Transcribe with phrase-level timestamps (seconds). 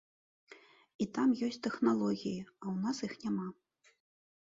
[1.05, 2.43] І там ёсць тэхналогіі,
[2.75, 3.47] у нас іх няма.